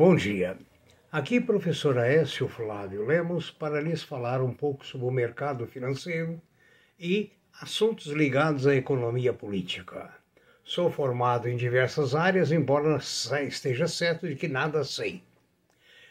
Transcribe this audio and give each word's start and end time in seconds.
Bom 0.00 0.16
dia. 0.16 0.56
Aqui, 1.12 1.38
professor 1.38 1.98
Aécio 1.98 2.48
Flávio 2.48 3.04
Lemos, 3.04 3.50
para 3.50 3.82
lhes 3.82 4.02
falar 4.02 4.40
um 4.40 4.50
pouco 4.50 4.86
sobre 4.86 5.06
o 5.06 5.10
mercado 5.10 5.66
financeiro 5.66 6.40
e 6.98 7.30
assuntos 7.60 8.06
ligados 8.06 8.66
à 8.66 8.74
economia 8.74 9.34
política. 9.34 10.10
Sou 10.64 10.90
formado 10.90 11.50
em 11.50 11.54
diversas 11.54 12.14
áreas, 12.14 12.50
embora 12.50 12.96
esteja 12.96 13.86
certo 13.86 14.26
de 14.26 14.36
que 14.36 14.48
nada 14.48 14.84
sei. 14.84 15.22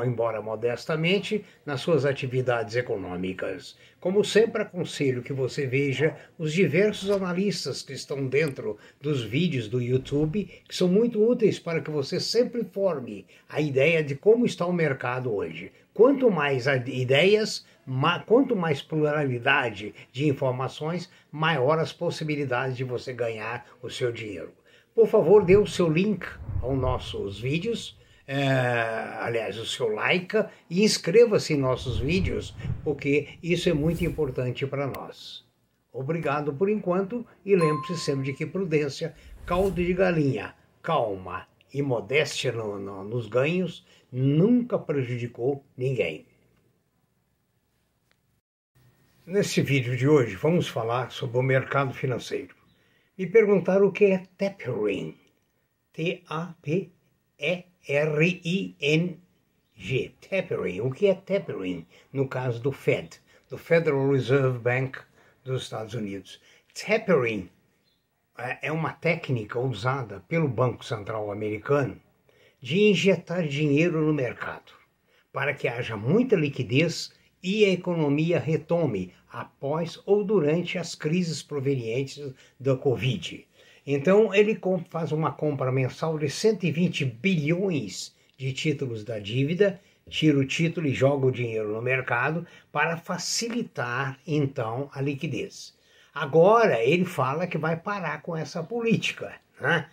embora 0.05 0.41
modestamente, 0.41 1.43
nas 1.65 1.81
suas 1.81 2.05
atividades 2.05 2.75
econômicas. 2.75 3.77
Como 3.99 4.23
sempre, 4.23 4.61
aconselho 4.61 5.23
que 5.23 5.31
você 5.31 5.65
veja 5.65 6.15
os 6.37 6.51
diversos 6.53 7.09
analistas 7.09 7.81
que 7.81 7.93
estão 7.93 8.27
dentro 8.27 8.77
dos 9.01 9.23
vídeos 9.23 9.67
do 9.67 9.81
YouTube, 9.81 10.45
que 10.67 10.75
são 10.75 10.87
muito 10.87 11.23
úteis 11.23 11.59
para 11.59 11.81
que 11.81 11.89
você 11.89 12.19
sempre 12.19 12.63
forme 12.63 13.25
a 13.47 13.61
ideia 13.61 14.03
de 14.03 14.15
como 14.15 14.45
está 14.45 14.65
o 14.65 14.73
mercado 14.73 15.33
hoje. 15.33 15.71
Quanto 15.93 16.29
mais 16.31 16.65
ideias, 16.65 17.65
quanto 18.25 18.55
mais 18.55 18.81
pluralidade 18.81 19.93
de 20.11 20.27
informações, 20.27 21.09
maior 21.31 21.79
as 21.79 21.93
possibilidades 21.93 22.75
de 22.75 22.83
você 22.83 23.13
ganhar 23.13 23.65
o 23.81 23.89
seu 23.89 24.11
dinheiro. 24.11 24.51
Por 24.95 25.07
favor, 25.07 25.43
dê 25.43 25.57
o 25.57 25.65
seu 25.65 25.89
link 25.89 26.25
aos 26.61 26.77
nossos 26.77 27.39
vídeos 27.39 27.97
é, 28.25 28.39
aliás, 29.19 29.57
o 29.57 29.65
seu 29.65 29.89
like 29.89 30.37
e 30.69 30.83
inscreva-se 30.83 31.53
em 31.53 31.57
nossos 31.57 31.99
vídeos, 31.99 32.55
porque 32.83 33.37
isso 33.43 33.69
é 33.69 33.73
muito 33.73 34.03
importante 34.05 34.65
para 34.65 34.87
nós. 34.87 35.45
Obrigado 35.91 36.53
por 36.53 36.69
enquanto 36.69 37.25
e 37.45 37.55
lembre-se 37.55 37.97
sempre 37.97 38.25
de 38.25 38.33
que 38.33 38.45
prudência, 38.45 39.15
caldo 39.45 39.83
de 39.83 39.93
galinha, 39.93 40.55
calma 40.81 41.47
e 41.73 41.81
modéstia 41.81 42.51
no, 42.51 42.79
no, 42.79 43.03
nos 43.03 43.27
ganhos 43.27 43.85
nunca 44.11 44.79
prejudicou 44.79 45.63
ninguém. 45.75 46.25
Nesse 49.25 49.61
vídeo 49.61 49.95
de 49.95 50.07
hoje 50.07 50.35
vamos 50.35 50.67
falar 50.67 51.11
sobre 51.11 51.37
o 51.37 51.43
mercado 51.43 51.93
financeiro. 51.93 52.55
Me 53.17 53.27
perguntaram 53.27 53.87
o 53.87 53.91
que 53.91 54.05
é 54.05 54.23
tapering. 54.37 55.15
T-A-P-E-R 55.93 57.02
R-I-N-G, 57.87 59.17
tapering. 60.29 60.81
O 60.81 60.89
que 60.91 61.07
é 61.07 61.13
tapering? 61.13 61.85
No 62.13 62.27
caso 62.27 62.61
do 62.61 62.71
Fed, 62.71 63.19
do 63.49 63.57
Federal 63.57 64.09
Reserve 64.09 64.59
Bank 64.59 64.99
dos 65.43 65.63
Estados 65.63 65.93
Unidos. 65.93 66.39
Tapering 66.73 67.49
é 68.61 68.71
uma 68.71 68.93
técnica 68.93 69.59
usada 69.59 70.23
pelo 70.27 70.47
Banco 70.47 70.85
Central 70.85 71.31
americano 71.31 72.01
de 72.61 72.81
injetar 72.83 73.45
dinheiro 73.47 74.01
no 74.01 74.13
mercado 74.13 74.71
para 75.33 75.53
que 75.53 75.67
haja 75.67 75.97
muita 75.97 76.35
liquidez 76.35 77.11
e 77.43 77.65
a 77.65 77.69
economia 77.69 78.39
retome 78.39 79.11
após 79.29 79.99
ou 80.05 80.23
durante 80.23 80.77
as 80.77 80.95
crises 80.95 81.43
provenientes 81.43 82.33
da 82.57 82.77
Covid. 82.77 83.45
Então 83.85 84.33
ele 84.33 84.59
faz 84.89 85.11
uma 85.11 85.31
compra 85.31 85.71
mensal 85.71 86.17
de 86.17 86.29
120 86.29 87.03
bilhões 87.03 88.15
de 88.37 88.53
títulos 88.53 89.03
da 89.03 89.19
dívida, 89.19 89.79
tira 90.09 90.37
o 90.37 90.45
título 90.45 90.87
e 90.87 90.93
joga 90.93 91.27
o 91.27 91.31
dinheiro 91.31 91.73
no 91.73 91.81
mercado 91.81 92.47
para 92.71 92.97
facilitar 92.97 94.17
então 94.25 94.89
a 94.93 95.01
liquidez. 95.01 95.75
Agora 96.13 96.81
ele 96.81 97.05
fala 97.05 97.47
que 97.47 97.57
vai 97.57 97.75
parar 97.75 98.21
com 98.21 98.37
essa 98.37 98.63
política, 98.63 99.33
né? 99.59 99.87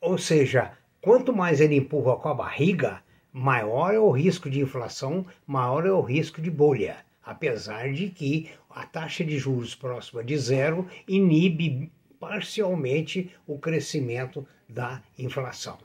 ou 0.00 0.18
seja, 0.18 0.72
quanto 1.00 1.34
mais 1.34 1.60
ele 1.60 1.76
empurra 1.76 2.16
com 2.16 2.28
a 2.28 2.34
barriga, 2.34 3.02
maior 3.32 3.94
é 3.94 3.98
o 3.98 4.10
risco 4.10 4.48
de 4.48 4.60
inflação, 4.60 5.26
maior 5.46 5.86
é 5.86 5.92
o 5.92 6.00
risco 6.00 6.40
de 6.40 6.50
bolha. 6.50 6.96
Apesar 7.22 7.92
de 7.92 8.08
que 8.08 8.50
a 8.70 8.86
taxa 8.86 9.24
de 9.24 9.38
juros 9.38 9.74
próxima 9.74 10.22
de 10.22 10.36
zero 10.38 10.86
inibe 11.08 11.90
parcialmente 12.26 13.30
o 13.46 13.56
crescimento 13.56 14.46
da 14.68 15.00
inflação. 15.16 15.78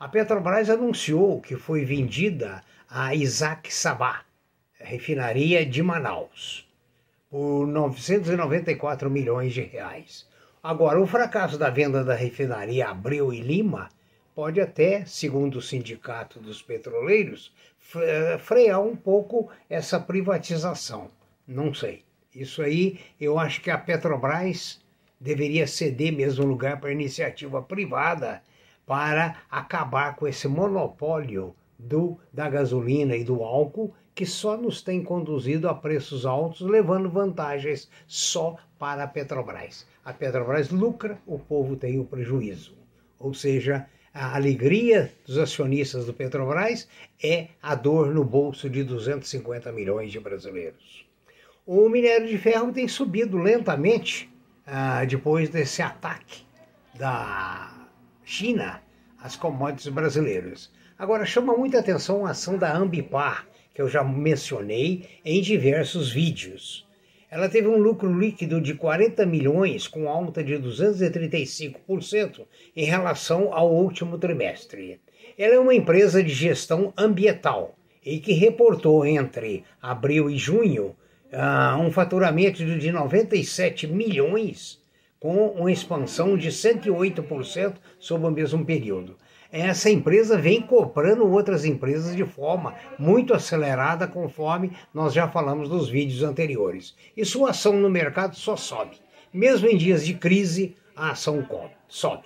A 0.00 0.08
Petrobras 0.08 0.68
anunciou 0.68 1.40
que 1.40 1.54
foi 1.54 1.84
vendida 1.84 2.60
a 2.88 3.14
Isaac 3.14 3.72
Sabah, 3.72 4.24
refinaria 4.74 5.64
de 5.64 5.80
Manaus, 5.80 6.68
por 7.30 7.68
994 7.68 9.08
milhões 9.08 9.54
de 9.54 9.60
reais. 9.60 10.26
Agora, 10.60 11.00
o 11.00 11.06
fracasso 11.06 11.56
da 11.56 11.70
venda 11.70 12.02
da 12.02 12.16
refinaria 12.16 12.88
Abreu 12.88 13.32
e 13.32 13.40
Lima 13.40 13.90
pode 14.34 14.60
até, 14.60 15.04
segundo 15.04 15.58
o 15.58 15.62
Sindicato 15.62 16.40
dos 16.40 16.60
Petroleiros, 16.60 17.54
frear 18.40 18.80
um 18.80 18.96
pouco 18.96 19.48
essa 19.68 20.00
privatização. 20.00 21.08
Não 21.46 21.72
sei. 21.72 22.02
Isso 22.34 22.60
aí 22.60 22.98
eu 23.20 23.38
acho 23.38 23.60
que 23.60 23.70
a 23.70 23.78
Petrobras 23.78 24.80
deveria 25.20 25.66
ceder 25.66 26.12
mesmo 26.12 26.46
lugar 26.46 26.80
para 26.80 26.92
iniciativa 26.92 27.62
privada 27.62 28.42
para 28.86 29.36
acabar 29.50 30.16
com 30.16 30.26
esse 30.26 30.48
monopólio 30.48 31.54
do, 31.78 32.18
da 32.32 32.48
gasolina 32.48 33.14
e 33.14 33.22
do 33.22 33.42
álcool 33.42 33.94
que 34.14 34.26
só 34.26 34.56
nos 34.56 34.82
tem 34.82 35.02
conduzido 35.02 35.68
a 35.68 35.74
preços 35.74 36.26
altos, 36.26 36.60
levando 36.62 37.08
vantagens 37.08 37.88
só 38.06 38.56
para 38.78 39.04
a 39.04 39.06
Petrobras. 39.06 39.86
A 40.04 40.12
Petrobras 40.12 40.70
lucra, 40.70 41.18
o 41.26 41.38
povo 41.38 41.76
tem 41.76 41.98
o 42.00 42.04
prejuízo. 42.04 42.74
Ou 43.18 43.32
seja, 43.32 43.86
a 44.12 44.34
alegria 44.34 45.12
dos 45.24 45.38
acionistas 45.38 46.06
do 46.06 46.12
Petrobras 46.12 46.88
é 47.22 47.48
a 47.62 47.74
dor 47.74 48.12
no 48.12 48.24
bolso 48.24 48.68
de 48.68 48.82
250 48.82 49.70
milhões 49.70 50.10
de 50.10 50.18
brasileiros. 50.18 51.06
O 51.64 51.88
minério 51.88 52.26
de 52.26 52.36
ferro 52.36 52.72
tem 52.72 52.88
subido 52.88 53.38
lentamente 53.38 54.29
ah, 54.72 55.04
depois 55.04 55.48
desse 55.48 55.82
ataque 55.82 56.44
da 56.94 57.88
China 58.24 58.80
às 59.20 59.34
commodities 59.34 59.88
brasileiras. 59.88 60.70
Agora, 60.96 61.26
chama 61.26 61.56
muita 61.56 61.80
atenção 61.80 62.24
a 62.24 62.30
ação 62.30 62.56
da 62.56 62.76
Ambipar, 62.76 63.48
que 63.74 63.82
eu 63.82 63.88
já 63.88 64.04
mencionei 64.04 65.08
em 65.24 65.40
diversos 65.42 66.12
vídeos. 66.12 66.86
Ela 67.28 67.48
teve 67.48 67.66
um 67.66 67.78
lucro 67.78 68.16
líquido 68.16 68.60
de 68.60 68.74
40 68.74 69.26
milhões, 69.26 69.88
com 69.88 70.08
alta 70.08 70.42
de 70.42 70.54
235% 70.54 72.46
em 72.76 72.84
relação 72.84 73.52
ao 73.52 73.72
último 73.72 74.18
trimestre. 74.18 75.00
Ela 75.36 75.54
é 75.54 75.58
uma 75.58 75.74
empresa 75.74 76.22
de 76.22 76.32
gestão 76.32 76.92
ambiental 76.96 77.76
e 78.04 78.20
que 78.20 78.32
reportou 78.32 79.04
entre 79.04 79.64
abril 79.82 80.30
e 80.30 80.36
junho 80.36 80.94
uh, 81.32 81.80
um 81.80 81.90
faturamento 81.90 82.64
de 82.64 82.92
97 82.92 83.86
milhões, 83.86 84.80
com 85.18 85.48
uma 85.48 85.70
expansão 85.70 86.36
de 86.36 86.48
108% 86.48 87.74
sobre 87.98 88.26
o 88.26 88.30
mesmo 88.30 88.64
período. 88.64 89.16
Essa 89.52 89.90
empresa 89.90 90.38
vem 90.38 90.62
comprando 90.62 91.28
outras 91.28 91.64
empresas 91.64 92.14
de 92.14 92.24
forma 92.24 92.74
muito 92.98 93.34
acelerada, 93.34 94.06
conforme 94.06 94.72
nós 94.94 95.12
já 95.12 95.28
falamos 95.28 95.68
nos 95.68 95.88
vídeos 95.88 96.22
anteriores. 96.22 96.94
E 97.16 97.24
sua 97.24 97.50
ação 97.50 97.72
no 97.72 97.90
mercado 97.90 98.36
só 98.36 98.56
sobe. 98.56 98.96
Mesmo 99.32 99.68
em 99.68 99.76
dias 99.76 100.06
de 100.06 100.14
crise, 100.14 100.76
a 100.94 101.10
ação 101.10 101.44
sobe. 101.88 102.22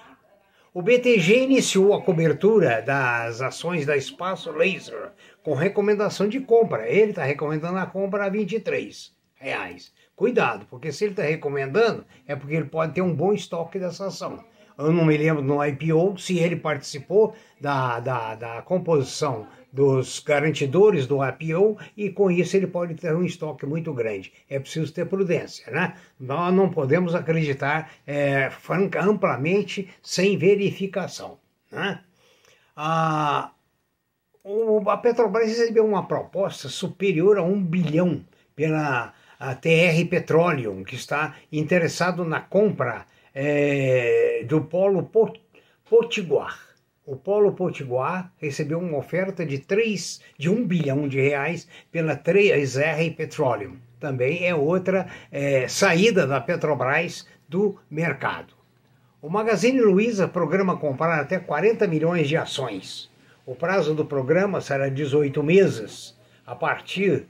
O 0.77 0.83
BTG 0.83 1.45
iniciou 1.45 1.95
a 1.95 2.03
cobertura 2.03 2.83
das 2.83 3.41
ações 3.41 3.87
da 3.87 3.97
Espaço 3.97 4.51
Laser 4.51 5.13
com 5.45 5.55
recomendação 5.55 6.29
de 6.29 6.41
compra. 6.41 6.91
Ele 6.91 7.11
está 7.11 7.23
recomendando 7.23 7.79
a 7.79 7.87
compra 7.87 8.25
a 8.25 8.29
23 8.29 9.15
reais. 9.37 9.95
Cuidado, 10.17 10.67
porque 10.69 10.91
se 10.91 11.05
ele 11.05 11.13
está 11.13 11.23
recomendando, 11.23 12.05
é 12.27 12.35
porque 12.35 12.57
ele 12.57 12.65
pode 12.65 12.93
ter 12.93 13.03
um 13.03 13.15
bom 13.15 13.33
estoque 13.33 13.79
dessa 13.79 14.09
ação. 14.09 14.45
Eu 14.77 14.93
não 14.93 15.05
me 15.05 15.17
lembro 15.17 15.43
no 15.43 15.65
IPO 15.65 16.19
se 16.19 16.39
ele 16.39 16.57
participou 16.57 17.35
da, 17.61 18.01
da, 18.01 18.35
da 18.35 18.63
composição 18.63 19.47
dos 19.73 20.21
garantidores 20.21 21.07
do 21.07 21.19
IPO 21.25 21.77
e 21.97 22.11
com 22.11 22.31
isso 22.31 22.57
ele 22.57 22.67
pode 22.67 22.95
ter 22.95 23.15
um 23.15 23.25
estoque 23.25 23.67
muito 23.67 23.93
grande. 23.93 24.33
É 24.49 24.59
preciso 24.59 24.93
ter 24.93 25.07
prudência, 25.07 25.71
né? 25.73 25.95
Nós 26.19 26.55
não 26.55 26.71
podemos 26.71 27.15
acreditar 27.15 27.91
é, 28.07 28.51
amplamente 29.01 29.89
sem 30.01 30.39
verificação. 30.39 31.39
Né? 31.73 32.01
Ah, 32.77 33.51
a 34.87 34.97
Petrobras 34.99 35.49
recebeu 35.49 35.85
uma 35.85 36.07
proposta 36.07 36.69
superior 36.69 37.39
a 37.39 37.43
um 37.43 37.61
bilhão 37.61 38.25
pela 38.55 39.13
TR 39.61 40.09
Petroleum, 40.09 40.85
que 40.85 40.95
está 40.95 41.35
interessado 41.51 42.25
na 42.25 42.41
compra 42.41 43.07
é, 43.35 44.45
do 44.47 44.61
Polo 44.61 45.11
Potiguar. 45.89 46.59
O 47.05 47.17
Polo 47.17 47.53
Potiguar 47.53 48.33
recebeu 48.39 48.79
uma 48.79 48.97
oferta 48.97 49.45
de 49.45 49.59
3, 49.59 50.21
de 50.39 50.49
1 50.49 50.67
bilhão 50.67 51.09
de 51.09 51.21
reais 51.21 51.69
pela 51.91 52.17
3R 52.17 53.15
Petroleum. 53.15 53.77
Também 54.01 54.47
é 54.47 54.55
outra 54.55 55.07
é, 55.31 55.67
saída 55.69 56.27
da 56.27 56.41
Petrobras 56.41 57.27
do 57.49 57.79
mercado. 57.91 58.55
O 59.21 59.29
Magazine 59.29 59.81
Luiza 59.81 60.29
programa 60.29 60.77
comprar 60.77 61.21
até 61.21 61.39
40 61.39 61.87
milhões 61.87 62.29
de 62.29 62.37
ações. 62.37 63.11
O 63.47 63.55
prazo 63.55 63.95
do 63.95 64.05
programa 64.05 64.61
será 64.61 64.89
18 64.89 65.43
meses, 65.43 66.17
a 66.47 66.55
partir 66.55 67.27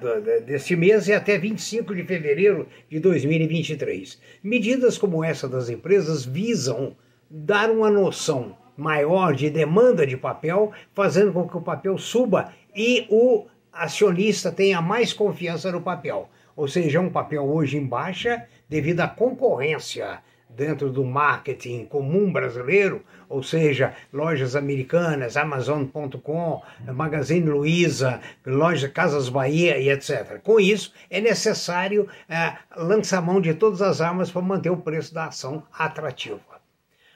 do, 0.00 0.40
deste 0.42 0.74
mês 0.74 1.06
e 1.08 1.12
até 1.12 1.36
25 1.36 1.94
de 1.94 2.04
fevereiro 2.04 2.66
de 2.88 2.98
2023. 2.98 4.18
Medidas 4.42 4.96
como 4.96 5.22
essa 5.22 5.48
das 5.48 5.68
empresas 5.68 6.24
visam 6.24 6.96
dar 7.28 7.70
uma 7.70 7.90
noção 7.90 8.56
maior 8.76 9.34
de 9.34 9.50
demanda 9.50 10.06
de 10.06 10.16
papel, 10.16 10.72
fazendo 10.94 11.32
com 11.32 11.46
que 11.46 11.56
o 11.56 11.60
papel 11.60 11.98
suba 11.98 12.52
e 12.74 13.06
o 13.10 13.46
acionista 13.72 14.50
tenha 14.50 14.80
mais 14.80 15.12
confiança 15.12 15.70
no 15.70 15.82
papel. 15.82 16.28
Ou 16.56 16.66
seja, 16.66 16.98
é 16.98 17.00
um 17.00 17.10
papel 17.10 17.44
hoje 17.44 17.76
em 17.76 17.86
baixa 17.86 18.46
devido 18.68 19.00
à 19.00 19.08
concorrência 19.08 20.20
dentro 20.56 20.90
do 20.90 21.04
marketing 21.04 21.84
comum 21.86 22.32
brasileiro, 22.32 23.02
ou 23.28 23.42
seja, 23.42 23.94
lojas 24.12 24.56
americanas, 24.56 25.36
Amazon.com, 25.36 26.62
Magazine 26.92 27.48
Luiza, 27.48 28.20
loja 28.44 28.88
Casas 28.88 29.28
Bahia 29.28 29.78
e 29.78 29.88
etc. 29.88 30.40
Com 30.42 30.58
isso, 30.58 30.92
é 31.08 31.20
necessário 31.20 32.08
é, 32.28 32.56
lançar 32.76 33.22
mão 33.22 33.40
de 33.40 33.54
todas 33.54 33.80
as 33.80 34.00
armas 34.00 34.30
para 34.30 34.42
manter 34.42 34.70
o 34.70 34.76
preço 34.76 35.14
da 35.14 35.26
ação 35.26 35.62
atrativo. 35.72 36.40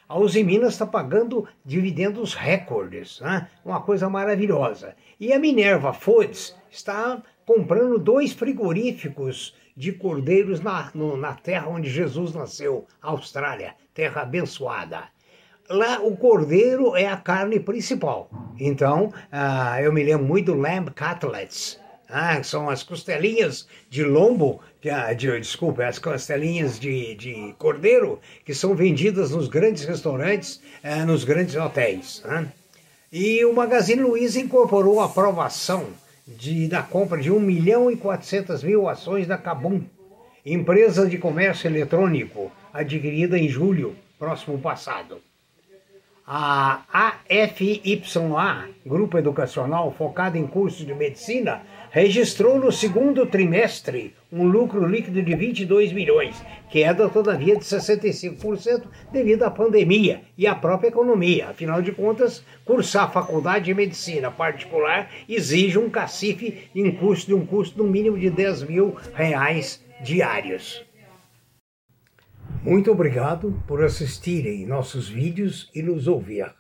A 0.07 0.19
Uzi 0.19 0.45
Minas 0.45 0.75
está 0.75 0.87
pagando 0.87 1.49
dividendos 1.65 2.35
recordes, 2.35 3.21
né? 3.21 3.49
uma 3.65 3.81
coisa 3.81 4.09
maravilhosa. 4.09 4.95
E 5.19 5.33
a 5.33 5.39
Minerva 5.39 5.95
Foods 5.95 6.55
está 6.71 7.23
comprando 7.47 7.99
dois 7.99 8.33
frigoríficos 8.33 9.55
de 9.77 9.93
cordeiros 9.93 10.61
na, 10.61 10.91
no, 10.95 11.17
na 11.17 11.35
terra 11.35 11.69
onde 11.69 11.91
Jesus 11.91 12.35
nasceu, 12.35 12.87
Austrália, 13.03 13.75
terra 13.93 14.23
abençoada. 14.23 15.05
Lá 15.69 16.01
o 16.01 16.17
cordeiro 16.17 16.95
é 16.95 17.07
a 17.07 17.17
carne 17.17 17.59
principal. 17.59 18.29
Então, 18.61 19.07
uh, 19.33 19.81
eu 19.81 19.93
me 19.93 20.03
lembro 20.03 20.27
muito 20.27 20.53
do 20.53 20.61
lamb 20.61 20.91
cutlets, 20.91 21.81
ah, 22.09 22.41
são 22.43 22.69
as 22.69 22.83
costelinhas 22.83 23.67
de 23.89 24.05
lombo, 24.05 24.61
que, 24.81 24.89
de, 25.15 25.41
desculpa, 25.41 25.87
as 25.87 25.99
costelinhas 25.99 26.79
de, 26.79 27.15
de 27.15 27.55
cordeiro 27.59 28.21
que 28.45 28.55
são 28.55 28.75
vendidas 28.75 29.31
nos 29.31 29.49
grandes 29.49 29.85
restaurantes, 29.85 30.61
eh, 30.83 31.05
nos 31.05 31.25
grandes 31.25 31.57
hotéis. 31.57 32.23
Né? 32.25 32.53
E 33.11 33.45
o 33.45 33.53
Magazine 33.55 34.03
Luiza 34.03 34.39
incorporou 34.39 35.01
a 35.01 35.07
aprovação 35.07 35.87
de, 36.27 36.69
da 36.69 36.83
compra 36.83 37.21
de 37.21 37.31
1 37.31 37.39
milhão 37.41 37.91
e 37.91 37.97
400 37.97 38.63
mil 38.63 38.89
ações 38.89 39.27
da 39.27 39.37
Cabum, 39.37 39.83
empresa 40.45 41.07
de 41.09 41.19
comércio 41.19 41.69
eletrônico 41.69 42.51
adquirida 42.73 43.39
em 43.39 43.49
julho 43.49 43.95
próximo 44.19 44.59
passado. 44.59 45.21
A 46.27 46.85
AFYA, 47.29 48.71
grupo 48.87 49.19
educacional 49.19 49.93
focado 49.93 50.39
em 50.39 50.47
cursos 50.47 50.87
de 50.87 50.95
medicina, 50.95 51.61
registrou 51.91 52.59
no 52.59 52.73
segundo 52.73 53.27
trimestre 53.27 54.15
um 54.33 54.45
lucro 54.45 54.87
líquido 54.87 55.23
de 55.23 55.35
22 55.35 55.93
milhões, 55.93 56.43
queda 56.71 57.11
todavia 57.11 57.57
de 57.57 57.65
65% 57.65 58.85
devido 59.13 59.43
à 59.43 59.51
pandemia 59.51 60.23
e 60.39 60.47
à 60.47 60.55
própria 60.55 60.89
economia. 60.89 61.51
Afinal 61.51 61.83
de 61.83 61.93
contas, 61.93 62.43
cursar 62.65 63.05
a 63.05 63.11
faculdade 63.11 63.67
de 63.67 63.75
medicina 63.75 64.31
particular 64.31 65.11
exige 65.29 65.77
um 65.77 65.91
cacife 65.91 66.71
em 66.75 66.91
custo 66.91 67.27
de 67.27 67.35
um 67.35 67.45
custo 67.45 67.77
no 67.77 67.85
mínimo 67.85 68.19
de 68.19 68.31
10 68.31 68.63
mil 68.63 68.97
reais 69.13 69.85
diários. 70.03 70.83
Muito 72.65 72.91
obrigado 72.91 73.63
por 73.67 73.85
assistirem 73.85 74.65
nossos 74.65 75.07
vídeos 75.07 75.71
e 75.75 75.83
nos 75.83 76.09
ouvir. 76.09 76.51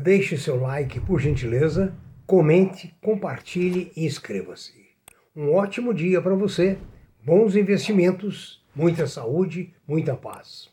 Deixe 0.00 0.38
seu 0.38 0.60
like, 0.60 1.00
por 1.00 1.18
gentileza 1.18 1.92
comente, 2.24 2.94
compartilhe 3.02 3.90
e 3.96 4.06
inscreva-se. 4.06 4.72
Um 5.34 5.52
ótimo 5.52 5.92
dia 5.92 6.22
para 6.22 6.36
você, 6.36 6.78
bons 7.20 7.56
investimentos, 7.56 8.64
muita 8.72 9.08
saúde, 9.08 9.74
muita 9.88 10.14
paz. 10.14 10.69